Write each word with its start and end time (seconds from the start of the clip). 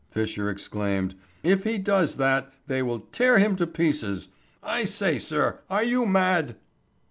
Fisher 0.09 0.49
exclaimed. 0.49 1.13
"If 1.43 1.63
he 1.63 1.77
does 1.77 2.15
that, 2.15 2.51
they 2.65 2.81
will 2.81 3.01
tear 3.11 3.37
him 3.37 3.55
to 3.57 3.67
pieces. 3.67 4.29
I 4.63 4.83
say, 4.83 5.19
sir, 5.19 5.59
are 5.69 5.83
you 5.83 6.07
mad?" 6.07 6.55